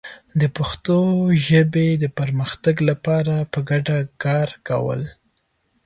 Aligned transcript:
د 0.39 0.43
پښتو 0.57 0.97
ژبې 1.47 1.87
د 2.03 2.05
پرمختګ 2.19 2.75
لپاره 2.89 3.35
په 3.51 3.59
ګډه 3.69 3.97
کار 4.23 4.49
کول 4.67 5.01